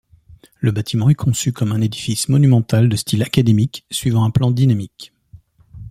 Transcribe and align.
Le 0.59 0.71
bâtiment 0.71 1.11
est 1.11 1.13
conçu 1.13 1.53
comme 1.53 1.71
un 1.73 1.79
édifice 1.79 2.27
monumental 2.27 2.89
de 2.89 2.95
style 2.95 3.21
académique, 3.21 3.85
suivant 3.91 4.23
un 4.23 4.31
plan 4.31 4.49
dynamique. 4.49 5.13